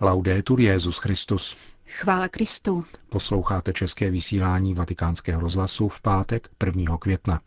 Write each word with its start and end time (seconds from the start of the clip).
Laudetur 0.00 0.60
Jezus 0.60 0.98
Christus. 0.98 1.56
Chvála 1.86 2.28
Kristu. 2.28 2.84
Posloucháte 3.08 3.72
české 3.72 4.10
vysílání 4.10 4.74
Vatikánského 4.74 5.40
rozhlasu 5.40 5.88
v 5.88 6.00
pátek 6.00 6.48
1. 6.66 6.98
května. 6.98 7.40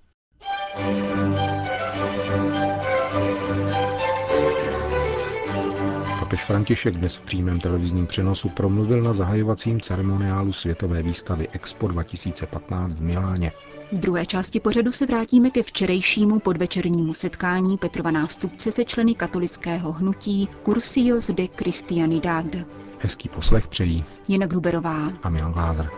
Papež 6.44 6.56
František 6.56 6.96
dnes 6.96 7.16
v 7.16 7.22
přímém 7.22 7.60
televizním 7.60 8.08
přenosu 8.08 8.50
promluvil 8.50 9.02
na 9.02 9.14
zahajovacím 9.14 9.82
ceremoniálu 9.82 10.52
světové 10.54 11.04
výstavy 11.04 11.48
Expo 11.52 11.88
2015 11.88 12.96
v 12.96 13.04
Miláně. 13.04 13.52
V 13.92 14.00
druhé 14.00 14.26
části 14.26 14.60
pořadu 14.60 14.92
se 14.92 15.06
vrátíme 15.06 15.50
ke 15.50 15.64
včerejšímu 15.64 16.40
podvečernímu 16.40 17.14
setkání 17.14 17.78
Petrova 17.78 18.12
nástupce 18.12 18.72
se 18.72 18.86
členy 18.86 19.16
katolického 19.16 19.92
hnutí 19.92 20.50
Cursios 20.66 21.30
de 21.30 21.48
Christianidad. 21.48 22.46
Hezký 23.00 23.30
poslech 23.30 23.68
přejí 23.68 24.06
Jena 24.28 24.48
Gruberová 24.48 25.12
a 25.24 25.30
Milan 25.30 25.54
Glázer. 25.54 25.90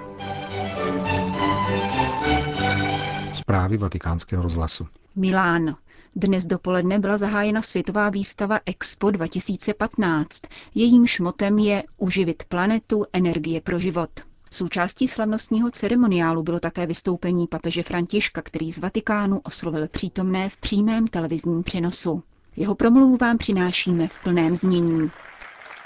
Zprávy 3.45 3.77
vatikánského 3.77 4.43
rozhlasu. 4.43 4.87
Milán. 5.15 5.75
Dnes 6.15 6.45
dopoledne 6.45 6.99
byla 6.99 7.17
zahájena 7.17 7.61
světová 7.61 8.09
výstava 8.09 8.59
Expo 8.65 9.11
2015. 9.11 10.41
Jejím 10.75 11.07
šmotem 11.07 11.59
je 11.59 11.83
Uživit 11.97 12.43
planetu, 12.43 13.05
energie 13.13 13.61
pro 13.61 13.79
život. 13.79 14.09
Součástí 14.51 15.07
slavnostního 15.07 15.71
ceremoniálu 15.71 16.43
bylo 16.43 16.59
také 16.59 16.87
vystoupení 16.87 17.47
papeže 17.47 17.83
Františka, 17.83 18.41
který 18.41 18.71
z 18.71 18.79
Vatikánu 18.79 19.39
oslovil 19.43 19.87
přítomné 19.87 20.49
v 20.49 20.57
přímém 20.57 21.07
televizním 21.07 21.63
přenosu. 21.63 22.23
Jeho 22.55 22.75
promluvu 22.75 23.17
vám 23.17 23.37
přinášíme 23.37 24.07
v 24.07 24.23
plném 24.23 24.55
znění. 24.55 25.11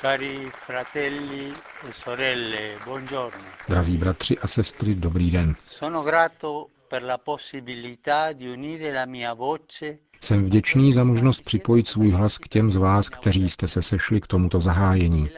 Cari 0.01 0.51
fratelli 0.65 1.53
e 1.89 1.93
sorelle, 1.93 2.69
buongiorno. 2.85 3.43
Drazí 3.69 3.97
bratři 3.97 4.37
a 4.37 4.47
sestry, 4.47 4.95
dobrý 4.95 5.31
den. 5.31 5.55
Sono 5.67 6.03
grato 6.03 6.67
Jsem 10.21 10.43
vděčný 10.43 10.93
za 10.93 11.03
možnost 11.03 11.41
připojit 11.41 11.87
svůj 11.87 12.11
hlas 12.11 12.37
k 12.37 12.47
těm 12.47 12.71
z 12.71 12.75
vás, 12.75 13.09
kteří 13.09 13.49
jste 13.49 13.67
se 13.67 13.81
sešli 13.81 14.21
k 14.21 14.27
tomuto 14.27 14.61
zahájení. 14.61 15.29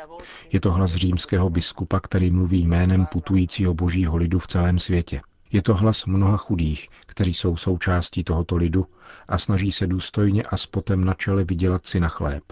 Je 0.52 0.60
to 0.60 0.72
hlas 0.72 0.96
římského 0.96 1.50
biskupa, 1.50 2.00
který 2.00 2.32
mluví 2.32 2.68
jménem 2.68 3.06
putujícího 3.06 3.74
božího 3.74 4.18
lidu 4.18 4.40
v 4.40 4.48
celém 4.48 4.80
světě. 4.80 5.22
Je 5.52 5.62
to 5.62 5.76
hlas 5.76 6.06
mnoha 6.06 6.38
chudých, 6.38 6.88
kteří 7.06 7.34
jsou 7.34 7.58
součástí 7.58 8.24
tohoto 8.24 8.58
lidu 8.58 8.88
a 9.28 9.38
snaží 9.38 9.72
se 9.72 9.88
důstojně 9.88 10.44
a 10.44 10.58
s 10.58 10.66
potem 10.66 11.04
na 11.06 11.14
čele 11.14 11.44
vydělat 11.44 11.86
si 11.86 12.00
na 12.00 12.08
chléb. 12.08 12.44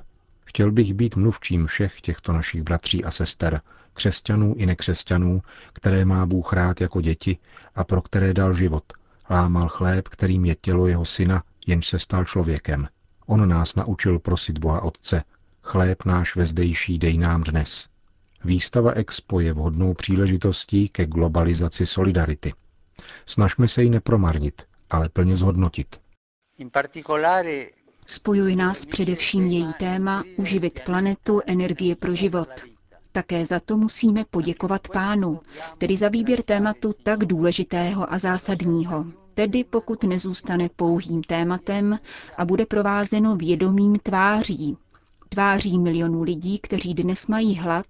Chtěl 0.46 0.72
bych 0.72 0.94
být 0.94 1.16
mluvčím 1.16 1.68
všech 1.68 2.02
těchto 2.02 2.34
našich 2.34 2.64
bratří 2.64 3.04
a 3.04 3.12
sester, 3.12 3.62
křesťanů 4.00 4.56
i 4.58 4.66
nekřesťanů, 4.66 5.42
které 5.74 6.06
má 6.06 6.26
Bůh 6.26 6.54
rád 6.54 6.82
jako 6.82 7.02
děti 7.02 7.38
a 7.76 7.84
pro 7.84 8.02
které 8.02 8.34
dal 8.34 8.54
život. 8.54 8.84
Lámal 9.30 9.68
chléb, 9.68 10.08
kterým 10.08 10.46
je 10.46 10.56
tělo 10.56 10.88
jeho 10.88 11.06
syna, 11.06 11.44
jenž 11.68 11.88
se 11.88 12.00
stal 12.00 12.26
člověkem. 12.26 12.88
On 13.26 13.50
nás 13.50 13.76
naučil 13.76 14.20
prosit 14.20 14.58
Boha 14.60 14.82
Otce, 14.82 15.24
chléb 15.62 16.06
náš 16.06 16.36
vezdejší 16.36 17.00
dej 17.00 17.18
nám 17.18 17.44
dnes. 17.44 17.88
Výstava 18.44 18.92
Expo 18.92 19.40
je 19.40 19.54
vhodnou 19.54 19.94
příležitostí 19.94 20.90
ke 20.90 21.06
globalizaci 21.06 21.86
solidarity. 21.86 22.54
Snažme 23.26 23.68
se 23.68 23.84
ji 23.84 23.90
nepromarnit, 23.90 24.62
ale 24.90 25.10
plně 25.10 25.36
zhodnotit. 25.36 26.00
in 26.58 26.70
particolare 26.70 27.66
Spojuje 28.06 28.56
nás 28.56 28.86
především 28.86 29.48
její 29.48 29.74
téma 29.74 30.24
Uživit 30.38 30.80
planetu, 30.86 31.42
energie 31.46 31.96
pro 31.96 32.16
život. 32.16 32.50
Také 33.12 33.46
za 33.46 33.60
to 33.60 33.78
musíme 33.78 34.26
poděkovat 34.32 34.88
pánu, 34.88 35.40
tedy 35.78 35.98
za 35.98 36.10
výběr 36.10 36.44
tématu 36.44 36.94
tak 37.04 37.26
důležitého 37.26 38.14
a 38.14 38.20
zásadního. 38.20 39.06
Tedy 39.34 39.64
pokud 39.64 40.04
nezůstane 40.04 40.70
pouhým 40.76 41.22
tématem 41.24 42.00
a 42.38 42.46
bude 42.46 42.66
provázeno 42.66 43.36
vědomím 43.36 43.96
tváří. 44.04 44.78
Tváří 45.30 45.80
milionů 45.80 46.24
lidí, 46.24 46.60
kteří 46.60 46.94
dnes 46.94 47.28
mají 47.28 47.56
hlad 47.56 47.86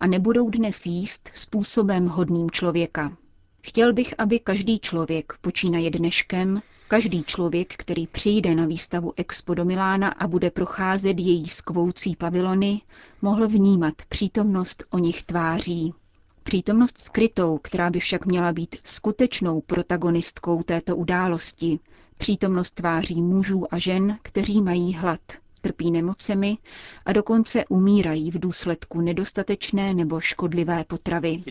a 0.00 0.06
nebudou 0.06 0.50
dnes 0.50 0.86
jíst 0.86 1.30
způsobem 1.34 2.06
hodným 2.08 2.50
člověka. 2.50 3.16
Chtěl 3.62 3.92
bych, 3.92 4.14
aby 4.18 4.38
každý 4.38 4.78
člověk, 4.78 5.32
počínaje 5.40 5.90
dneškem, 5.90 6.60
každý 6.90 7.22
člověk, 7.24 7.74
který 7.76 8.06
přijde 8.06 8.54
na 8.54 8.66
výstavu 8.66 9.12
Expo 9.16 9.54
do 9.54 9.64
Milána 9.64 10.08
a 10.08 10.26
bude 10.28 10.50
procházet 10.50 11.18
její 11.18 11.48
skvoucí 11.48 12.16
pavilony, 12.16 12.80
mohl 13.22 13.48
vnímat 13.48 13.94
přítomnost 14.08 14.84
o 14.90 14.98
nich 14.98 15.22
tváří. 15.22 15.94
Přítomnost 16.42 16.98
skrytou, 16.98 17.58
která 17.58 17.90
by 17.90 18.00
však 18.00 18.26
měla 18.26 18.52
být 18.52 18.76
skutečnou 18.84 19.60
protagonistkou 19.60 20.62
této 20.62 20.96
události. 20.96 21.78
Přítomnost 22.18 22.70
tváří 22.70 23.22
mužů 23.22 23.74
a 23.74 23.78
žen, 23.78 24.18
kteří 24.22 24.62
mají 24.62 24.94
hlad, 24.94 25.20
trpí 25.60 25.90
nemocemi 25.90 26.58
a 27.06 27.12
dokonce 27.12 27.64
umírají 27.68 28.30
v 28.30 28.38
důsledku 28.38 29.00
nedostatečné 29.00 29.94
nebo 29.94 30.20
škodlivé 30.20 30.84
potravy. 30.84 31.42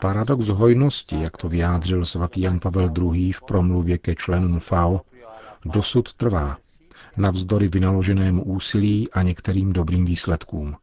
Paradox 0.00 0.48
hojnosti, 0.48 1.20
jak 1.20 1.36
to 1.36 1.48
vyjádřil 1.48 2.06
svatý 2.06 2.40
Jan 2.40 2.60
Pavel 2.60 2.90
II. 3.12 3.32
v 3.32 3.42
promluvě 3.42 3.98
ke 3.98 4.14
členům 4.14 4.58
FAO, 4.58 5.00
dosud 5.64 6.12
trvá, 6.12 6.56
navzdory 7.16 7.68
vynaloženému 7.68 8.44
úsilí 8.44 9.10
a 9.12 9.22
některým 9.22 9.72
dobrým 9.72 10.04
výsledkům. 10.04 10.76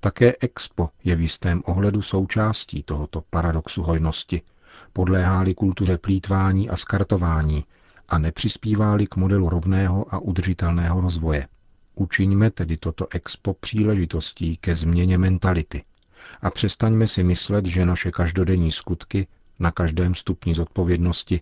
Také 0.00 0.32
Expo 0.40 0.88
je 1.04 1.16
v 1.16 1.20
jistém 1.20 1.62
ohledu 1.66 2.02
součástí 2.02 2.82
tohoto 2.82 3.22
paradoxu 3.30 3.82
hojnosti, 3.82 4.42
podléhá-li 4.92 5.54
kultuře 5.54 5.98
plítvání 5.98 6.70
a 6.70 6.76
skartování 6.76 7.64
a 8.08 8.18
nepřispívá-li 8.18 9.06
k 9.06 9.16
modelu 9.16 9.48
rovného 9.48 10.14
a 10.14 10.18
udržitelného 10.18 11.00
rozvoje. 11.00 11.48
Učiňme 11.94 12.50
tedy 12.50 12.76
toto 12.76 13.06
Expo 13.10 13.54
příležitostí 13.54 14.56
ke 14.56 14.74
změně 14.74 15.18
mentality 15.18 15.84
a 16.42 16.50
přestaňme 16.50 17.06
si 17.06 17.24
myslet, 17.24 17.66
že 17.66 17.86
naše 17.86 18.10
každodenní 18.10 18.72
skutky 18.72 19.26
na 19.58 19.70
každém 19.70 20.14
stupni 20.14 20.54
zodpovědnosti 20.54 21.40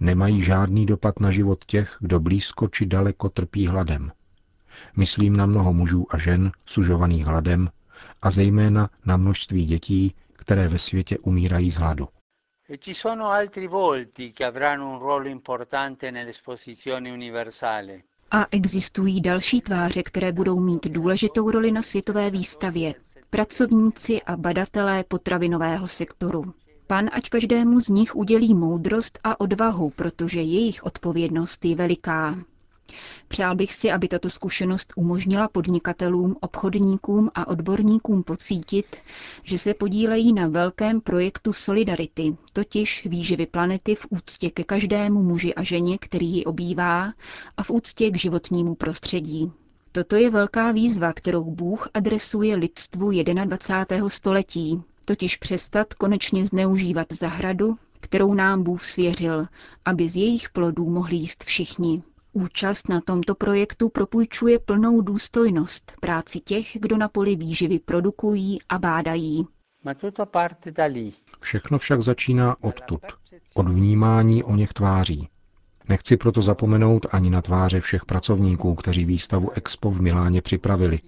nemají 0.00 0.42
žádný 0.42 0.86
dopad 0.86 1.20
na 1.20 1.30
život 1.30 1.64
těch, 1.64 1.96
kdo 2.00 2.20
blízko 2.20 2.68
či 2.68 2.86
daleko 2.86 3.28
trpí 3.28 3.66
hladem. 3.66 4.12
Myslím 4.96 5.36
na 5.36 5.46
mnoho 5.46 5.72
mužů 5.72 6.06
a 6.10 6.18
žen 6.18 6.52
sužovaných 6.66 7.26
hladem 7.26 7.68
a 8.22 8.30
zejména 8.30 8.90
na 9.04 9.16
množství 9.16 9.64
dětí, 9.64 10.14
které 10.32 10.68
ve 10.68 10.78
světě 10.78 11.18
umírají 11.18 11.70
z 11.70 11.76
hladu. 11.76 12.08
E 12.72 12.78
ci 12.78 12.94
sono 12.94 13.28
altri 13.28 13.66
volti 13.66 14.32
che 14.32 14.44
avranno 14.44 14.88
un 14.88 14.98
ruolo 14.98 15.28
importante 15.28 16.10
nell'esposizione 16.10 17.10
universale. 17.10 18.04
A 18.30 18.46
existují 18.50 19.20
další 19.20 19.60
tváře, 19.60 20.02
které 20.02 20.32
budou 20.32 20.60
mít 20.60 20.86
důležitou 20.86 21.50
roli 21.50 21.72
na 21.72 21.82
světové 21.82 22.30
výstavě. 22.30 22.94
Pracovníci 23.30 24.22
a 24.22 24.36
badatelé 24.36 25.04
potravinového 25.04 25.88
sektoru. 25.88 26.54
Pan 26.86 27.10
ať 27.12 27.28
každému 27.28 27.80
z 27.80 27.88
nich 27.88 28.16
udělí 28.16 28.54
moudrost 28.54 29.18
a 29.24 29.40
odvahu, 29.40 29.90
protože 29.90 30.40
jejich 30.40 30.84
odpovědnost 30.84 31.64
je 31.64 31.76
veliká. 31.76 32.38
Přál 33.28 33.54
bych 33.56 33.72
si, 33.72 33.90
aby 33.90 34.08
tato 34.08 34.30
zkušenost 34.30 34.92
umožnila 34.96 35.48
podnikatelům, 35.48 36.36
obchodníkům 36.40 37.30
a 37.34 37.48
odborníkům 37.48 38.22
pocítit, 38.22 38.96
že 39.42 39.58
se 39.58 39.74
podílejí 39.74 40.32
na 40.32 40.48
velkém 40.48 41.00
projektu 41.00 41.52
Solidarity, 41.52 42.36
totiž 42.52 43.06
výživy 43.06 43.46
planety 43.46 43.94
v 43.94 44.06
úctě 44.10 44.50
ke 44.50 44.64
každému 44.64 45.22
muži 45.22 45.54
a 45.54 45.62
ženě, 45.62 45.98
který 45.98 46.26
ji 46.26 46.44
obývá, 46.44 47.12
a 47.56 47.62
v 47.62 47.70
úctě 47.70 48.10
k 48.10 48.18
životnímu 48.18 48.74
prostředí. 48.74 49.52
Toto 49.92 50.16
je 50.16 50.30
velká 50.30 50.72
výzva, 50.72 51.12
kterou 51.12 51.44
Bůh 51.44 51.88
adresuje 51.94 52.56
lidstvu 52.56 53.10
21. 53.44 54.08
století, 54.08 54.82
totiž 55.04 55.36
přestat 55.36 55.94
konečně 55.94 56.46
zneužívat 56.46 57.06
zahradu, 57.12 57.76
kterou 58.00 58.34
nám 58.34 58.62
Bůh 58.62 58.84
svěřil, 58.84 59.46
aby 59.84 60.08
z 60.08 60.16
jejich 60.16 60.50
plodů 60.50 60.90
mohli 60.90 61.16
jíst 61.16 61.44
všichni. 61.44 62.02
Účast 62.34 62.88
na 62.88 63.00
tomto 63.00 63.34
projektu 63.34 63.88
propůjčuje 63.88 64.58
plnou 64.58 65.00
důstojnost 65.00 65.92
práci 66.00 66.40
těch, 66.40 66.66
kdo 66.80 66.96
na 66.96 67.08
poli 67.08 67.36
výživy 67.36 67.78
produkují 67.78 68.58
a 68.68 68.78
bádají. 68.78 69.46
Všechno 71.40 71.78
však 71.78 72.02
začíná 72.02 72.56
odtud, 72.62 73.02
od 73.54 73.68
vnímání 73.68 74.44
o 74.44 74.56
něch 74.56 74.72
tváří. 74.72 75.28
Nechci 75.88 76.16
proto 76.16 76.42
zapomenout 76.42 77.06
ani 77.10 77.30
na 77.30 77.42
tváře 77.42 77.80
všech 77.80 78.04
pracovníků, 78.04 78.74
kteří 78.74 79.04
výstavu 79.04 79.50
Expo 79.50 79.90
v 79.90 80.00
Miláně 80.00 80.42
připravili, 80.42 81.00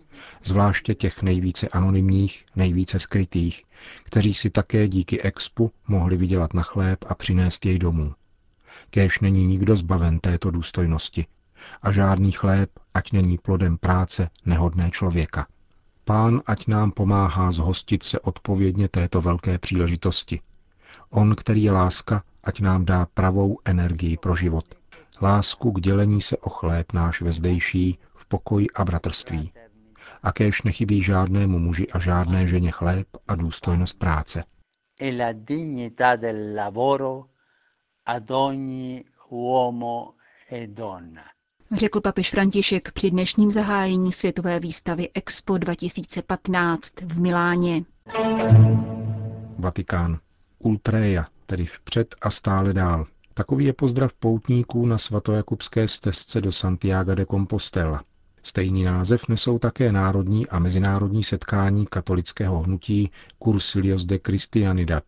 zvláště 0.43 0.95
těch 0.95 1.23
nejvíce 1.23 1.69
anonymních, 1.69 2.45
nejvíce 2.57 2.99
skrytých, 2.99 3.63
kteří 4.03 4.35
si 4.35 4.51
také 4.51 4.89
díky 4.89 5.21
Expu 5.23 5.71
mohli 5.89 6.17
vydělat 6.17 6.55
na 6.55 6.63
chléb 6.63 7.05
a 7.09 7.15
přinést 7.15 7.67
jej 7.67 7.79
domů. 7.79 8.13
Kéž 8.91 9.21
není 9.21 9.47
nikdo 9.47 9.77
zbaven 9.77 10.21
této 10.21 10.51
důstojnosti 10.51 11.27
a 11.83 11.91
žádný 11.91 12.33
chléb, 12.33 12.71
ať 12.95 13.13
není 13.13 13.39
plodem 13.39 13.79
práce 13.79 14.31
nehodné 14.47 14.91
člověka. 14.91 15.47
Pán 16.05 16.43
ať 16.47 16.67
nám 16.67 16.91
pomáhá 16.91 17.53
zhostit 17.53 18.03
se 18.03 18.21
odpovědně 18.21 18.89
této 18.89 19.21
velké 19.21 19.59
příležitosti. 19.59 20.41
On, 21.11 21.35
který 21.35 21.63
je 21.63 21.73
láska, 21.73 22.23
ať 22.45 22.61
nám 22.61 22.85
dá 22.85 23.07
pravou 23.15 23.59
energii 23.65 24.17
pro 24.17 24.35
život. 24.35 24.65
Lásku 25.23 25.73
k 25.73 25.81
dělení 25.81 26.23
se 26.23 26.37
o 26.37 26.49
chléb 26.49 26.93
náš 26.93 27.23
vezdejší 27.23 27.99
v 28.15 28.27
pokoji 28.29 28.67
a 28.71 28.85
bratrství. 28.85 29.53
A 30.23 30.33
kéž 30.33 30.63
nechybí 30.63 31.03
žádnému 31.03 31.59
muži 31.59 31.87
a 31.89 31.99
žádné 31.99 32.47
ženě 32.47 32.71
chléb 32.71 33.07
a 33.29 33.35
důstojnost 33.35 33.99
práce. 33.99 34.45
e 35.01 35.11
la 35.11 35.33
dignità 35.33 36.17
del 36.17 36.55
lavoro 36.55 37.27
ad 38.07 38.31
ogni 38.31 39.05
uomo 39.31 40.15
e 40.51 40.67
donna. 40.67 41.23
Řekl 41.73 42.01
papež 42.01 42.31
František 42.31 42.93
při 42.93 43.11
dnešním 43.11 43.51
zahájení 43.51 44.13
světové 44.13 44.61
výstavy 44.61 45.09
Expo 45.15 45.59
2015 45.59 47.01
v 47.01 47.21
Miláně. 47.21 47.85
Vatikán. 49.59 50.19
Ultreja, 50.59 51.27
tedy 51.47 51.67
vpřed 51.67 52.15
a 52.21 52.31
stále 52.31 52.73
dál. 52.73 53.07
Takový 53.35 53.65
je 53.65 53.73
pozdrav 53.73 54.13
poutníků 54.13 54.87
na 54.87 54.99
svatojakubské 54.99 55.89
stezce 55.89 56.41
do 56.41 56.53
Santiago 56.53 57.15
de 57.15 57.27
Compostela. 57.27 58.05
Stejný 58.43 58.83
název 58.83 59.29
nesou 59.29 59.59
také 59.59 59.93
národní 59.93 60.47
a 60.47 60.59
mezinárodní 60.59 61.25
setkání 61.25 61.87
katolického 61.87 62.59
hnutí 62.63 63.11
Cursilios 63.45 64.05
de 64.05 64.19
Christianidad, 64.27 65.05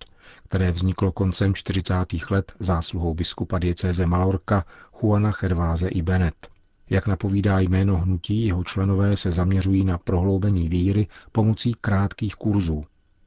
které 0.47 0.71
vzniklo 0.71 1.13
koncem 1.13 1.55
40. 1.55 1.95
let 2.31 2.53
zásluhou 2.61 3.15
biskupa 3.15 3.59
diecéze 3.59 4.07
Malorka 4.07 4.65
Juana 5.03 5.33
Gerváze 5.41 5.89
i 5.89 6.03
Benet. 6.03 6.49
Jak 6.91 7.07
napovídá 7.07 7.61
jméno 7.61 7.97
hnutí, 7.97 8.47
jeho 8.47 8.65
členové 8.65 9.17
se 9.17 9.33
zaměřují 9.33 9.85
na 9.85 9.99
prohloubení 9.99 10.69
víry 10.69 11.07
pomocí 11.33 11.75
krátkých 11.81 12.35
kurzů. 12.35 12.85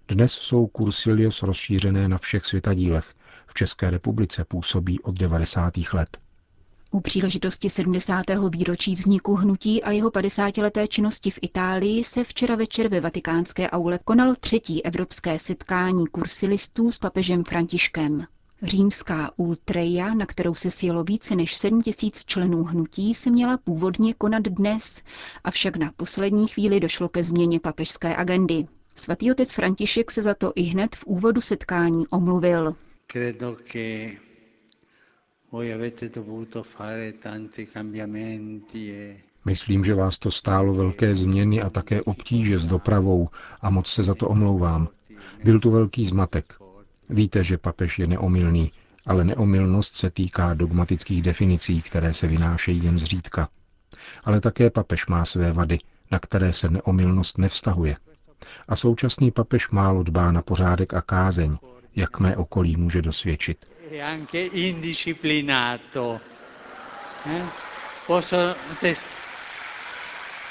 Dnes 0.07 0.31
jsou 0.31 0.69
Cursilios 0.77 1.43
rozšířené 1.43 2.07
na 2.07 2.17
všech 2.17 2.45
světadílech. 2.45 3.13
V 3.47 3.53
České 3.53 3.89
republice 3.89 4.45
působí 4.45 4.99
od 4.99 5.19
90. 5.19 5.73
let. 5.93 6.17
U 6.91 6.99
příležitosti 6.99 7.69
70. 7.69 8.23
výročí 8.55 8.95
vzniku 8.95 9.35
hnutí 9.35 9.83
a 9.83 9.91
jeho 9.91 10.09
50-leté 10.09 10.87
činnosti 10.87 11.31
v 11.31 11.39
Itálii 11.41 12.03
se 12.03 12.23
včera 12.23 12.55
večer 12.55 12.87
ve 12.87 12.99
vatikánské 13.01 13.69
aule 13.69 13.99
konalo 14.05 14.35
třetí 14.39 14.85
evropské 14.85 15.39
setkání 15.39 16.07
kursilistů 16.07 16.91
s 16.91 16.97
papežem 16.97 17.43
Františkem. 17.43 18.25
Římská 18.63 19.31
ultreja, 19.37 20.13
na 20.13 20.25
kterou 20.25 20.53
se 20.53 20.71
sjelo 20.71 21.03
více 21.03 21.35
než 21.35 21.55
7 21.55 21.81
tisíc 21.81 22.25
členů 22.25 22.63
hnutí, 22.63 23.13
se 23.13 23.29
měla 23.31 23.57
původně 23.57 24.13
konat 24.13 24.43
dnes, 24.43 25.01
avšak 25.43 25.75
na 25.75 25.91
poslední 25.97 26.47
chvíli 26.47 26.79
došlo 26.79 27.09
ke 27.09 27.23
změně 27.23 27.59
papežské 27.59 28.15
agendy. 28.15 28.67
Svatý 28.95 29.31
otec 29.31 29.53
František 29.53 30.11
se 30.11 30.21
za 30.21 30.33
to 30.33 30.51
i 30.55 30.61
hned 30.61 30.95
v 30.95 31.05
úvodu 31.05 31.41
setkání 31.41 32.07
omluvil. 32.07 32.75
Myslím, 39.45 39.83
že 39.85 39.93
vás 39.93 40.17
to 40.19 40.31
stálo 40.31 40.73
velké 40.73 41.15
změny 41.15 41.61
a 41.61 41.69
také 41.69 42.01
obtíže 42.01 42.59
s 42.59 42.65
dopravou 42.65 43.29
a 43.61 43.69
moc 43.69 43.87
se 43.87 44.03
za 44.03 44.15
to 44.15 44.27
omlouvám. 44.27 44.87
Byl 45.43 45.59
tu 45.59 45.71
velký 45.71 46.05
zmatek. 46.05 46.53
Víte, 47.09 47.43
že 47.43 47.57
papež 47.57 47.99
je 47.99 48.07
neomylný, 48.07 48.71
ale 49.05 49.23
neomylnost 49.25 49.95
se 49.95 50.09
týká 50.09 50.53
dogmatických 50.53 51.21
definicí, 51.21 51.81
které 51.81 52.13
se 52.13 52.27
vynášejí 52.27 52.83
jen 52.83 52.99
zřídka. 52.99 53.49
Ale 54.23 54.41
také 54.41 54.69
papež 54.69 55.07
má 55.07 55.25
své 55.25 55.51
vady, 55.51 55.79
na 56.11 56.19
které 56.19 56.53
se 56.53 56.69
neomylnost 56.69 57.37
nevztahuje. 57.37 57.95
A 58.67 58.75
současný 58.75 59.31
papež 59.31 59.69
málo 59.69 60.03
dbá 60.03 60.31
na 60.31 60.41
pořádek 60.41 60.93
a 60.93 61.01
kázeň, 61.01 61.57
jak 61.95 62.19
mé 62.19 62.37
okolí 62.37 62.77
může 62.77 63.01
dosvědčit. 63.01 63.78
E 63.91 64.01
anche 64.01 64.39
indisciplinato. 64.39 66.19
Eh? 67.25 67.43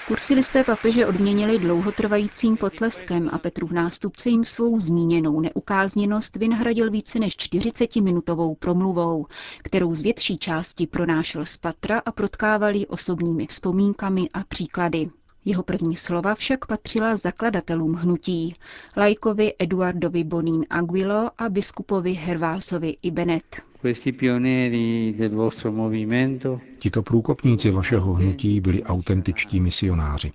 Kursilisté 0.06 0.64
papeže 0.64 1.06
odměnili 1.06 1.58
dlouhotrvajícím 1.58 2.56
potleskem 2.56 3.30
a 3.32 3.38
Petrův 3.38 3.72
nástupce 3.72 4.28
jim 4.30 4.44
svou 4.44 4.78
zmíněnou 4.78 5.40
neukázněnost 5.40 6.36
vynahradil 6.36 6.90
více 6.90 7.18
než 7.18 7.36
40-minutovou 7.36 8.54
promluvou, 8.54 9.26
kterou 9.62 9.94
z 9.94 10.00
větší 10.00 10.38
části 10.38 10.86
pronášel 10.86 11.46
z 11.46 11.56
patra 11.56 11.98
a 12.04 12.12
protkával 12.12 12.74
ji 12.74 12.86
osobními 12.86 13.46
vzpomínkami 13.46 14.28
a 14.34 14.44
příklady. 14.44 15.10
Jeho 15.48 15.62
první 15.62 15.96
slova 15.96 16.34
však 16.34 16.66
patřila 16.66 17.16
zakladatelům 17.16 17.94
hnutí, 17.94 18.54
lajkovi 18.96 19.52
Eduardovi 19.58 20.24
Bonín 20.24 20.66
Aguilo 20.70 21.30
a 21.38 21.48
biskupovi 21.48 22.12
Hervásovi 22.12 22.96
i 23.02 23.10
Benet. 23.10 23.62
questi 23.80 24.12
pionieri 24.12 25.14
del 25.18 25.30
vostro 25.30 25.72
movimento 25.72 26.60
Tito 26.78 27.02
průkopníci 27.02 27.70
vašeho 27.70 28.14
hnutí 28.14 28.60
byli 28.60 28.82
autentičtí 28.84 29.60
misionáři. 29.60 30.32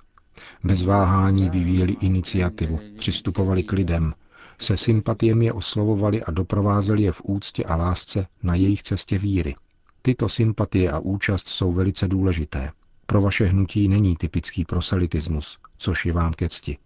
Bez 0.64 0.82
váhání 0.82 1.50
vyvíjeli 1.50 1.96
iniciativu, 2.02 2.80
přistupovali 2.98 3.64
k 3.64 3.72
lidem, 3.72 4.14
se 4.60 4.78
sympatiemi 4.78 5.46
je 5.46 5.54
oslovovali 5.54 6.24
a 6.24 6.32
doprovázeli 6.32 7.04
je 7.04 7.12
v 7.12 7.22
úctě 7.24 7.64
a 7.64 7.76
lásce 7.76 8.28
na 8.44 8.56
jejich 8.56 8.84
cestě 8.84 9.18
víry. 9.18 9.56
Tyto 10.02 10.30
sympatie 10.30 10.92
a 10.92 11.00
účast 11.00 11.48
jsou 11.48 11.72
velice 11.72 12.08
důležité. 12.08 12.72
Pro 13.14 13.22
vaše 13.22 13.46
hnutí 13.46 13.88
není 13.88 14.16
typický 14.16 14.66
proselitismus, 14.66 15.58
což 15.78 16.06
je 16.06 16.14
vám 16.14 16.34
ke 16.34 16.50
cti. 16.50 16.78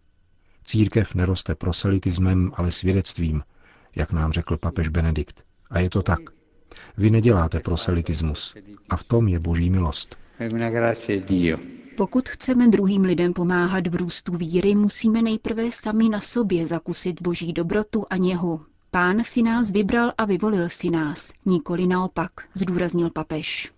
Církev 0.65 1.15
neroste 1.15 1.55
proselitismem, 1.55 2.51
ale 2.55 2.71
svědectvím, 2.71 3.43
jak 3.95 4.11
nám 4.11 4.31
řekl 4.31 4.57
papež 4.57 4.89
Benedikt. 4.89 5.43
A 5.69 5.79
je 5.79 5.89
to 5.89 6.01
tak. 6.01 6.19
Vy 6.97 7.09
neděláte 7.09 7.59
proselitismus. 7.59 8.55
A 8.89 8.97
v 8.97 9.03
tom 9.03 9.27
je 9.27 9.39
boží 9.39 9.69
milost. 9.69 10.17
Pokud 11.97 12.29
chceme 12.29 12.67
druhým 12.67 13.01
lidem 13.01 13.33
pomáhat 13.33 13.87
v 13.87 13.95
růstu 13.95 14.37
víry, 14.37 14.75
musíme 14.75 15.21
nejprve 15.21 15.71
sami 15.71 16.09
na 16.09 16.19
sobě 16.21 16.67
zakusit 16.67 17.21
boží 17.21 17.53
dobrotu 17.53 18.05
a 18.09 18.17
něhu. 18.17 18.65
Pán 18.91 19.23
si 19.23 19.41
nás 19.41 19.71
vybral 19.71 20.13
a 20.17 20.25
vyvolil 20.25 20.69
si 20.69 20.89
nás, 20.89 21.33
nikoli 21.45 21.87
naopak, 21.87 22.31
zdůraznil 22.53 23.09
papež. 23.09 23.76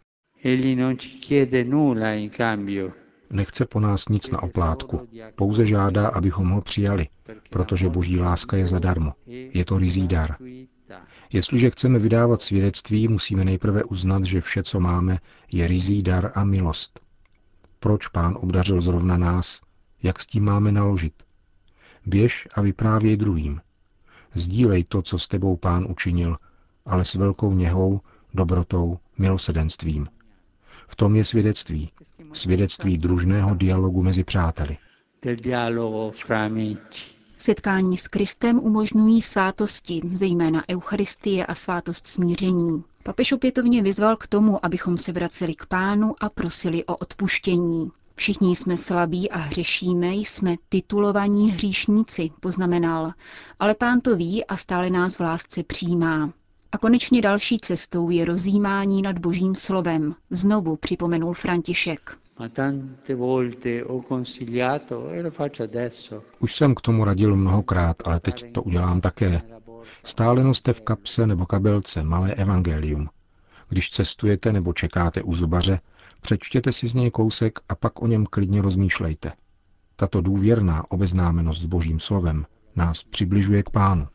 Nechce 3.30 3.66
po 3.66 3.80
nás 3.80 4.10
nic 4.10 4.32
na 4.32 4.44
oplátku, 4.44 5.10
pouze 5.36 5.66
žádá, 5.66 6.08
abychom 6.08 6.50
ho 6.50 6.62
přijali, 6.62 7.08
protože 7.50 7.90
boží 7.90 8.20
láska 8.20 8.58
je 8.58 8.68
zadarmo. 8.68 9.14
Je 9.28 9.66
to 9.66 9.78
rizí 9.78 10.08
dar. 10.08 10.36
Jestliže 11.34 11.70
chceme 11.70 12.00
vydávat 12.00 12.42
svědectví, 12.42 13.08
musíme 13.08 13.46
nejprve 13.46 13.84
uznat, 13.84 14.24
že 14.24 14.42
vše, 14.42 14.64
co 14.64 14.80
máme, 14.80 15.20
je 15.52 15.68
rizí 15.68 16.04
dar 16.04 16.32
a 16.36 16.44
milost. 16.44 17.00
Proč 17.80 18.08
pán 18.08 18.38
obdařil 18.42 18.82
zrovna 18.82 19.18
nás? 19.18 19.62
Jak 20.04 20.20
s 20.20 20.26
tím 20.26 20.44
máme 20.44 20.72
naložit? 20.72 21.14
Běž 22.06 22.48
a 22.56 22.62
vyprávěj 22.62 23.18
druhým. 23.18 23.62
Sdílej 24.34 24.84
to, 24.84 25.02
co 25.02 25.20
s 25.20 25.28
tebou 25.28 25.58
pán 25.58 25.86
učinil, 25.90 26.38
ale 26.86 27.06
s 27.06 27.16
velkou 27.16 27.54
něhou, 27.54 28.02
dobrotou, 28.34 29.00
milosedenstvím. 29.18 30.06
V 30.90 30.96
tom 30.96 31.16
je 31.16 31.26
svědectví. 31.26 31.90
Svědectví 32.34 32.98
družného 32.98 33.56
dialogu 33.56 34.04
mezi 34.04 34.24
přáteli. 34.24 34.78
del 35.24 35.36
dialogo 35.36 36.12
fra 36.12 36.46
amici. 36.46 37.02
Setkání 37.38 37.98
s 37.98 38.08
Kristem 38.08 38.60
umožňují 38.60 39.22
svátosti, 39.22 40.02
zejména 40.14 40.64
Eucharistie 40.70 41.46
a 41.46 41.56
svátost 41.56 42.08
smíření. 42.08 42.84
Papež 43.04 43.32
opětovně 43.32 43.84
vyzval 43.84 44.18
k 44.18 44.28
tomu, 44.28 44.66
abychom 44.66 44.98
se 44.98 45.12
vraceli 45.12 45.56
k 45.56 45.66
pánu 45.66 46.16
a 46.20 46.30
prosili 46.30 46.86
o 46.86 46.96
odpuštění. 46.96 47.92
Všichni 48.16 48.56
jsme 48.56 48.78
slabí 48.78 49.32
a 49.32 49.38
hřešíme, 49.38 50.08
jsme 50.16 50.56
titulovaní 50.70 51.52
hříšníci, 51.52 52.32
poznamenal. 52.40 53.12
Ale 53.60 53.76
pán 53.76 54.02
to 54.02 54.16
ví 54.16 54.46
a 54.46 54.58
stále 54.58 54.90
nás 54.90 55.16
v 55.16 55.20
lásce 55.20 55.64
přijímá. 55.64 56.34
A 56.72 56.78
konečně 56.78 57.22
další 57.22 57.60
cestou 57.60 58.10
je 58.10 58.26
rozjímání 58.26 59.02
nad 59.02 59.20
božím 59.20 59.56
slovem, 59.56 60.16
znovu 60.30 60.76
připomenul 60.76 61.34
František. 61.34 62.18
Ma 62.40 62.50
tante 62.50 63.16
volte 63.16 63.82
ho 63.84 64.02
consigliato 64.08 65.10
e 65.10 65.22
lo 65.22 65.32
faccio 65.32 65.64
adesso. 65.64 66.24
Už 66.40 66.56
jsem 66.56 66.76
k 66.76 66.82
tomu 66.82 67.04
radil 67.04 67.36
mnohokrát, 67.36 67.98
ale 68.06 68.20
teď 68.20 68.52
to 68.52 68.64
udělám 68.64 69.02
také. 69.02 69.42
Stále 70.04 70.44
noste 70.44 70.74
v 70.74 70.82
kapse 70.82 71.28
nebo 71.28 71.46
kabelce 71.46 72.04
malé 72.04 72.34
evangelium. 72.34 73.10
Když 73.70 73.90
cestujete 73.90 74.54
nebo 74.54 74.74
čekáte 74.74 75.24
u 75.24 75.36
zubaře, 75.36 75.80
přečtěte 76.22 76.72
si 76.72 76.88
z 76.88 76.94
něj 76.94 77.12
kousek 77.12 77.60
a 77.70 77.76
pak 77.76 78.02
o 78.02 78.08
něm 78.08 78.26
klidně 78.26 78.62
rozmýšlejte. 78.62 79.32
Tato 79.96 80.22
důvěrná 80.22 80.92
obeznámenost 80.92 81.62
s 81.62 81.66
Božím 81.66 82.00
slovem 82.00 82.46
nás 82.76 83.04
přibližuje 83.04 83.64
k 83.64 83.70
Pánu. 83.70 84.08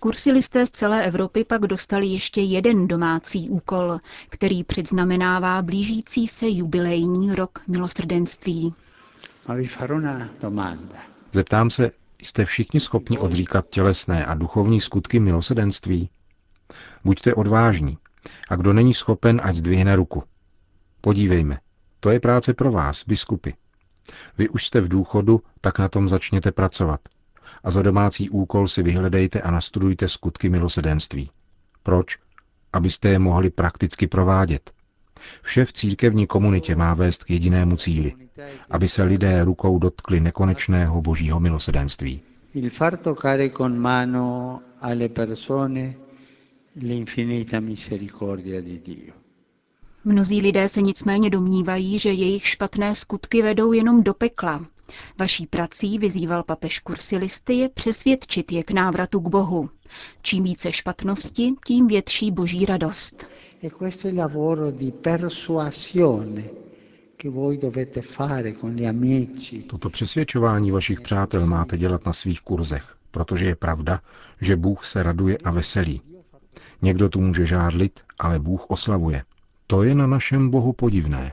Kursilisté 0.00 0.66
z 0.66 0.70
celé 0.70 1.06
Evropy 1.06 1.44
pak 1.44 1.60
dostali 1.62 2.06
ještě 2.06 2.40
jeden 2.40 2.88
domácí 2.88 3.48
úkol, 3.50 3.98
který 4.28 4.64
předznamenává 4.64 5.62
blížící 5.62 6.26
se 6.26 6.48
jubilejní 6.48 7.32
rok 7.34 7.58
milosrdenství. 7.68 8.74
Zeptám 11.32 11.70
se, 11.70 11.90
jste 12.22 12.44
všichni 12.44 12.80
schopni 12.80 13.18
odříkat 13.18 13.68
tělesné 13.70 14.26
a 14.26 14.34
duchovní 14.34 14.80
skutky 14.80 15.20
milosrdenství? 15.20 16.10
Buďte 17.04 17.34
odvážní. 17.34 17.98
A 18.48 18.56
kdo 18.56 18.72
není 18.72 18.94
schopen, 18.94 19.40
ať 19.44 19.54
zdvihne 19.54 19.96
ruku. 19.96 20.22
Podívejme, 21.00 21.58
to 22.00 22.10
je 22.10 22.20
práce 22.20 22.54
pro 22.54 22.70
vás, 22.72 23.04
biskupy. 23.06 23.50
Vy 24.38 24.48
už 24.48 24.66
jste 24.66 24.80
v 24.80 24.88
důchodu, 24.88 25.40
tak 25.60 25.78
na 25.78 25.88
tom 25.88 26.08
začněte 26.08 26.52
pracovat. 26.52 27.00
A 27.64 27.70
za 27.70 27.82
domácí 27.82 28.30
úkol 28.30 28.68
si 28.68 28.82
vyhledejte 28.82 29.40
a 29.40 29.50
nastudujte 29.50 30.08
skutky 30.08 30.48
milosedenství. 30.48 31.30
Proč? 31.82 32.18
Abyste 32.72 33.08
je 33.08 33.18
mohli 33.18 33.50
prakticky 33.50 34.06
provádět. 34.06 34.70
Vše 35.42 35.64
v 35.64 35.72
církevní 35.72 36.26
komunitě 36.26 36.76
má 36.76 36.94
vést 36.94 37.24
k 37.24 37.30
jedinému 37.30 37.76
cíli, 37.76 38.12
aby 38.70 38.88
se 38.88 39.02
lidé 39.02 39.44
rukou 39.44 39.78
dotkli 39.78 40.20
nekonečného 40.20 41.02
božího 41.02 41.40
milosedenství. 41.40 42.20
L'infinita 46.76 47.60
misericordia 47.60 48.60
di 48.60 48.78
Dio. 48.78 49.23
Mnozí 50.06 50.40
lidé 50.40 50.68
se 50.68 50.82
nicméně 50.82 51.30
domnívají, 51.30 51.98
že 51.98 52.12
jejich 52.12 52.46
špatné 52.46 52.94
skutky 52.94 53.42
vedou 53.42 53.72
jenom 53.72 54.02
do 54.02 54.14
pekla. 54.14 54.66
Vaší 55.18 55.46
prací, 55.46 55.98
vyzýval 55.98 56.42
papež 56.42 56.78
kursilisty, 56.78 57.54
je 57.54 57.68
přesvědčit 57.68 58.52
je 58.52 58.62
k 58.64 58.70
návratu 58.70 59.20
k 59.20 59.28
Bohu. 59.28 59.70
Čím 60.22 60.44
více 60.44 60.72
špatnosti, 60.72 61.54
tím 61.66 61.86
větší 61.86 62.30
boží 62.30 62.66
radost. 62.66 63.26
E 63.62 63.70
Toto 69.66 69.90
přesvědčování 69.90 70.70
vašich 70.70 71.00
přátel 71.00 71.46
máte 71.46 71.78
dělat 71.78 72.06
na 72.06 72.12
svých 72.12 72.40
kurzech, 72.40 72.96
protože 73.10 73.46
je 73.46 73.56
pravda, 73.56 74.00
že 74.40 74.56
Bůh 74.56 74.86
se 74.86 75.02
raduje 75.02 75.38
a 75.44 75.50
veselí. 75.50 76.00
Někdo 76.82 77.08
tu 77.08 77.20
může 77.20 77.46
žádlit, 77.46 78.00
ale 78.18 78.38
Bůh 78.38 78.70
oslavuje. 78.70 79.22
To 79.66 79.82
je 79.82 79.94
na 79.94 80.06
našem 80.06 80.50
Bohu 80.50 80.72
podivné. 80.72 81.32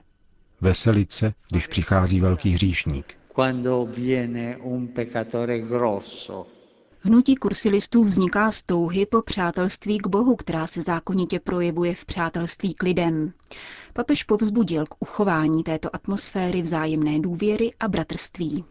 Veselit 0.61 1.11
se, 1.11 1.33
když 1.51 1.67
přichází 1.67 2.19
velký 2.19 2.49
hříšník. 2.49 3.13
Hnutí 7.03 7.35
kursilistů 7.35 8.03
vzniká 8.03 8.51
z 8.51 8.63
touhy 8.63 9.05
po 9.05 9.21
přátelství 9.21 9.97
k 9.97 10.07
Bohu, 10.07 10.35
která 10.35 10.67
se 10.67 10.81
zákonitě 10.81 11.39
projevuje 11.39 11.95
v 11.95 12.05
přátelství 12.05 12.73
k 12.73 12.83
lidem. 12.83 13.33
Papež 13.93 14.23
povzbudil 14.23 14.85
k 14.85 14.95
uchování 14.99 15.63
této 15.63 15.95
atmosféry 15.95 16.61
vzájemné 16.61 17.19
důvěry 17.19 17.71
a 17.79 17.87
bratrství. 17.87 18.63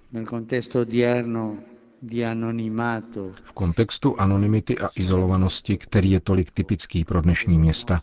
V 3.42 3.52
kontextu 3.52 4.21
anonymity 4.21 4.78
a 4.78 4.88
izolovanosti, 4.95 5.76
který 5.76 6.11
je 6.11 6.21
tolik 6.21 6.50
typický 6.50 7.04
pro 7.04 7.21
dnešní 7.21 7.59
města, 7.59 8.00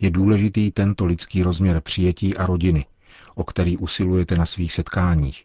je 0.00 0.10
důležitý 0.10 0.70
tento 0.70 1.06
lidský 1.06 1.42
rozměr 1.42 1.80
přijetí 1.80 2.36
a 2.36 2.46
rodiny, 2.46 2.84
o 3.34 3.44
který 3.44 3.76
usilujete 3.76 4.36
na 4.36 4.46
svých 4.46 4.72
setkáních. 4.72 5.44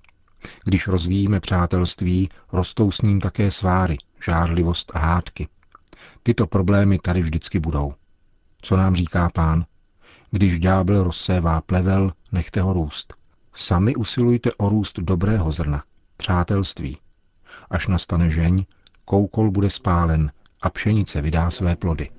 Když 0.65 0.87
rozvíjíme 0.87 1.39
přátelství, 1.39 2.29
rostou 2.51 2.91
s 2.91 3.01
ním 3.01 3.19
také 3.19 3.51
sváry, 3.51 3.97
žárlivost 4.25 4.91
a 4.95 4.99
hádky. 4.99 5.47
Tyto 6.23 6.47
problémy 6.47 6.99
tady 6.99 7.21
vždycky 7.21 7.59
budou. 7.59 7.93
Co 8.61 8.77
nám 8.77 8.95
říká 8.95 9.29
pán? 9.33 9.65
Když 10.31 10.59
ďábel 10.59 11.03
rozsévá 11.03 11.61
plevel, 11.61 12.13
nechte 12.31 12.61
ho 12.61 12.73
růst. 12.73 13.13
Sami 13.53 13.95
usilujte 13.95 14.49
o 14.57 14.69
růst 14.69 14.99
dobrého 14.99 15.51
zrna, 15.51 15.83
přátelství, 16.17 16.97
Až 17.69 17.87
nastane 17.87 18.29
žeň, 18.29 18.65
koukol 19.05 19.51
bude 19.51 19.69
spálen 19.69 20.31
a 20.61 20.69
pšenice 20.69 21.21
vydá 21.21 21.51
své 21.51 21.75
plody. 21.75 22.09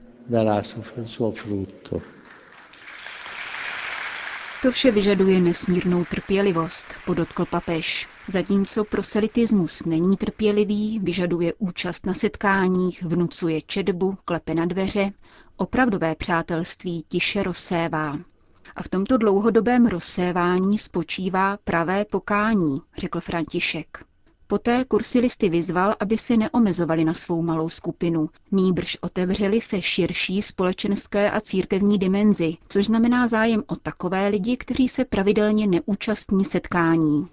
To 4.63 4.73
vše 4.73 4.91
vyžaduje 4.91 5.41
nesmírnou 5.41 6.05
trpělivost, 6.05 6.87
podotkl 7.07 7.45
papež. 7.45 8.09
Zatímco 8.29 8.85
proselitismus 8.85 9.85
není 9.85 10.17
trpělivý, 10.17 10.99
vyžaduje 10.99 11.55
účast 11.59 12.07
na 12.07 12.15
setkáních, 12.15 13.03
vnucuje 13.03 13.61
četbu, 13.63 14.19
klepe 14.25 14.55
na 14.55 14.67
dveře, 14.67 15.11
opravdové 15.57 16.15
přátelství 16.15 17.05
tiše 17.09 17.43
rozsévá. 17.43 18.19
A 18.77 18.83
v 18.83 18.89
tomto 18.89 19.17
dlouhodobém 19.17 19.87
rozsévání 19.87 20.79
spočívá 20.79 21.57
pravé 21.65 22.05
pokání, 22.05 22.77
řekl 22.99 23.21
František. 23.21 24.05
Poté 24.47 24.85
kursilisty 24.85 25.49
vyzval, 25.49 25.95
aby 26.01 26.19
se 26.19 26.37
neomezovali 26.37 27.05
na 27.05 27.15
svou 27.15 27.43
malou 27.43 27.69
skupinu, 27.69 28.29
nýbrž 28.53 28.99
otevřeli 29.01 29.61
se 29.61 29.83
širší 29.83 30.43
společenské 30.43 31.31
a 31.31 31.41
církevní 31.41 31.99
dimenzi, 31.99 32.57
což 32.69 32.87
znamená 32.87 33.29
zájem 33.29 33.63
o 33.67 33.77
takové 33.77 34.29
lidi, 34.29 34.57
kteří 34.57 34.89
se 34.89 35.05
pravidelně 35.05 35.67
neúčastní 35.67 36.45
setkání. 36.45 37.29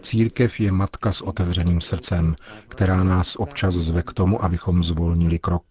Církev 0.00 0.60
je 0.60 0.72
matka 0.72 1.12
s 1.12 1.20
otevřeným 1.20 1.80
srdcem, 1.80 2.34
která 2.68 3.04
nás 3.04 3.36
občas 3.36 3.74
zve 3.74 4.02
k 4.02 4.12
tomu, 4.12 4.44
abychom 4.44 4.82
zvolnili 4.84 5.38
krok, 5.38 5.64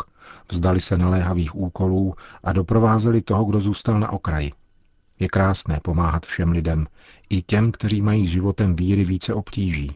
vzdali 0.51 0.81
se 0.81 0.97
naléhavých 0.97 1.55
úkolů 1.55 2.13
a 2.43 2.53
doprovázeli 2.53 3.21
toho, 3.21 3.45
kdo 3.45 3.59
zůstal 3.59 3.99
na 3.99 4.11
okraji. 4.11 4.51
Je 5.23 5.29
krásné 5.29 5.79
pomáhat 5.83 6.25
všem 6.25 6.51
lidem, 6.51 6.87
i 7.29 7.41
těm, 7.41 7.71
kteří 7.71 8.01
mají 8.01 8.27
životem 8.27 8.75
víry 8.75 9.03
více 9.03 9.33
obtíží. 9.33 9.91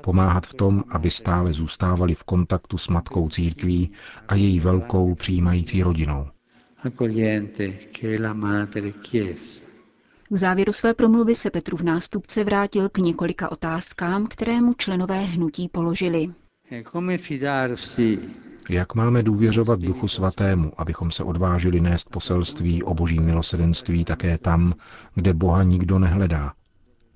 Pomáhat 0.00 0.46
v 0.46 0.54
tom, 0.54 0.84
aby 0.90 1.10
stále 1.10 1.52
zůstávali 1.52 2.14
v 2.14 2.24
kontaktu 2.24 2.78
s 2.78 2.88
matkou 2.88 3.28
církví 3.28 3.90
a 4.28 4.34
její 4.34 4.60
velkou 4.60 5.14
přijímající 5.14 5.82
rodinou. 5.82 6.26
K 10.28 10.36
závěru 10.36 10.72
své 10.72 10.94
promluvy 10.94 11.34
se 11.34 11.50
Petru 11.50 11.76
v 11.76 11.82
nástupce 11.82 12.44
vrátil 12.44 12.88
k 12.88 12.98
několika 12.98 13.52
otázkám, 13.52 14.26
které 14.26 14.60
mu 14.60 14.74
členové 14.74 15.20
hnutí 15.20 15.68
položili. 15.68 16.28
E 16.70 16.82
jak 18.68 18.94
máme 18.94 19.22
důvěřovat 19.22 19.80
Duchu 19.80 20.08
Svatému, 20.08 20.72
abychom 20.76 21.10
se 21.10 21.24
odvážili 21.24 21.80
nést 21.80 22.10
poselství 22.10 22.82
o 22.82 22.94
božím 22.94 23.22
milosedenství 23.22 24.04
také 24.04 24.38
tam, 24.38 24.74
kde 25.14 25.34
Boha 25.34 25.62
nikdo 25.62 25.98
nehledá? 25.98 26.52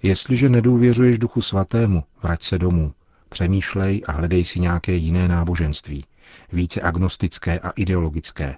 Jestliže 0.03 0.49
nedůvěřuješ 0.49 1.19
Duchu 1.19 1.41
Svatému, 1.41 2.05
vrať 2.23 2.43
se 2.43 2.59
domů, 2.59 2.93
přemýšlej 3.29 4.03
a 4.07 4.13
hledej 4.13 4.45
si 4.45 4.61
nějaké 4.61 4.93
jiné 4.93 5.29
náboženství, 5.29 6.05
více 6.53 6.81
agnostické 6.81 7.59
a 7.59 7.71
ideologické. 7.71 8.57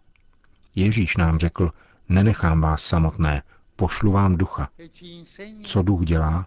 Ježíš 0.75 1.17
nám 1.17 1.39
řekl, 1.39 1.71
nenechám 2.09 2.61
vás 2.61 2.83
samotné, 2.83 3.43
pošlu 3.77 4.13
vám 4.13 4.37
ducha. 4.37 4.69
Co 5.65 5.83
duch 5.83 6.05
dělá? 6.05 6.47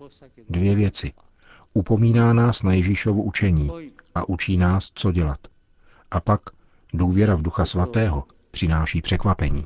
Dvě 0.49 0.75
věci. 0.75 1.11
Upomíná 1.73 2.33
nás 2.33 2.63
na 2.63 2.73
Ježíšovu 2.73 3.23
učení 3.23 3.71
a 4.15 4.29
učí 4.29 4.57
nás, 4.57 4.91
co 4.95 5.11
dělat. 5.11 5.39
A 6.11 6.19
pak 6.19 6.41
důvěra 6.93 7.35
v 7.35 7.41
Ducha 7.41 7.65
Svatého 7.65 8.23
přináší 8.51 9.01
překvapení. 9.01 9.65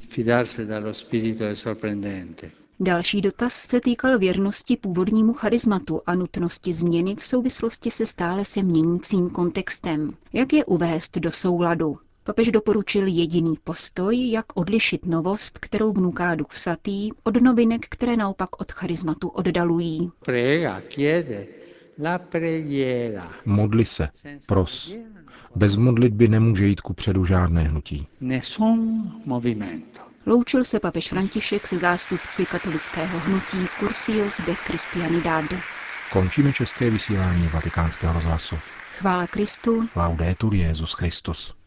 Další 2.79 3.21
dotaz 3.21 3.53
se 3.53 3.81
týkal 3.81 4.19
věrnosti 4.19 4.77
původnímu 4.77 5.33
charizmatu 5.33 6.01
a 6.05 6.15
nutnosti 6.15 6.73
změny 6.73 7.15
v 7.15 7.23
souvislosti 7.23 7.91
se 7.91 8.05
stále 8.05 8.45
se 8.45 8.63
měnícím 8.63 9.29
kontextem. 9.29 10.13
Jak 10.33 10.53
je 10.53 10.65
uvést 10.65 11.17
do 11.17 11.31
souladu? 11.31 11.97
Papež 12.23 12.51
doporučil 12.51 13.07
jediný 13.07 13.55
postoj, 13.63 14.31
jak 14.31 14.45
odlišit 14.55 15.05
novost, 15.05 15.59
kterou 15.59 15.93
vnuká 15.93 16.35
Duch 16.35 16.51
Svatý, 16.51 17.09
od 17.23 17.41
novinek, 17.41 17.85
které 17.89 18.17
naopak 18.17 18.61
od 18.61 18.71
charizmatu 18.71 19.27
oddalují. 19.27 20.11
Modli 23.45 23.85
se, 23.85 24.09
pros. 24.47 24.93
Bez 25.55 25.75
modlitby 25.75 26.27
nemůže 26.27 26.65
jít 26.65 26.81
ku 26.81 26.93
předu 26.93 27.25
žádné 27.25 27.61
hnutí. 27.61 28.07
Loučil 30.25 30.63
se 30.63 30.79
papež 30.79 31.09
František 31.09 31.67
se 31.67 31.77
zástupci 31.77 32.45
katolického 32.45 33.19
hnutí 33.19 33.57
Cursios 33.79 34.41
de 34.45 34.53
Christianidad. 34.53 35.45
Končíme 36.11 36.53
české 36.53 36.89
vysílání 36.89 37.47
vatikánského 37.47 38.13
rozhlasu. 38.13 38.55
Chvála 38.97 39.27
Kristu. 39.27 39.87
Laudetur 39.95 40.53
Jezus 40.55 40.93
Christus. 40.93 41.60